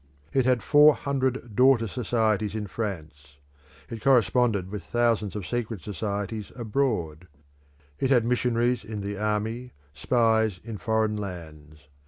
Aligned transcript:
It 0.33 0.45
had 0.47 0.63
four 0.63 0.95
hundred 0.95 1.55
daughter 1.55 1.87
societies 1.87 2.55
in 2.55 2.65
France; 2.65 3.37
it 3.87 4.01
corresponded 4.03 4.71
with 4.71 4.83
thousands 4.83 5.35
of 5.35 5.45
secret 5.45 5.81
societies 5.83 6.51
abroad; 6.55 7.27
it 7.99 8.09
had 8.09 8.25
missionaries 8.25 8.83
in 8.83 9.01
the 9.01 9.19
army, 9.19 9.73
spies 9.93 10.59
in 10.63 10.79
foreign 10.79 11.17
lands. 11.17 11.87